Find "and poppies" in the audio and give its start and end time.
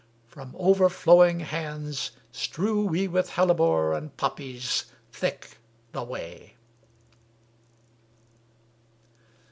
3.93-4.85